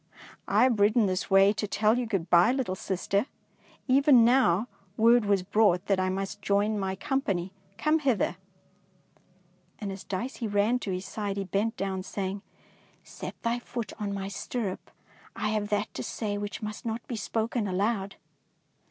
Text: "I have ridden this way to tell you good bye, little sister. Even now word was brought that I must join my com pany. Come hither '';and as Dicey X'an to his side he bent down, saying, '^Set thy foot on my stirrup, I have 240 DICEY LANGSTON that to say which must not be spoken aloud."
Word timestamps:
"I 0.47 0.63
have 0.63 0.79
ridden 0.79 1.05
this 1.05 1.29
way 1.29 1.53
to 1.53 1.67
tell 1.67 1.99
you 1.99 2.07
good 2.07 2.27
bye, 2.27 2.51
little 2.51 2.73
sister. 2.73 3.27
Even 3.87 4.25
now 4.25 4.67
word 4.97 5.25
was 5.25 5.43
brought 5.43 5.85
that 5.85 5.99
I 5.99 6.09
must 6.09 6.41
join 6.41 6.79
my 6.79 6.95
com 6.95 7.21
pany. 7.21 7.51
Come 7.77 7.99
hither 7.99 8.37
'';and 9.79 9.91
as 9.91 10.03
Dicey 10.03 10.47
X'an 10.47 10.79
to 10.81 10.91
his 10.91 11.05
side 11.05 11.37
he 11.37 11.43
bent 11.43 11.77
down, 11.77 12.01
saying, 12.01 12.41
'^Set 13.05 13.33
thy 13.43 13.59
foot 13.59 13.93
on 13.99 14.11
my 14.11 14.27
stirrup, 14.27 14.89
I 15.35 15.49
have 15.49 15.69
240 15.69 15.69
DICEY 15.69 15.77
LANGSTON 15.77 15.77
that 15.77 15.93
to 15.93 16.31
say 16.33 16.37
which 16.39 16.63
must 16.63 16.83
not 16.83 17.05
be 17.07 17.15
spoken 17.15 17.67
aloud." 17.67 18.15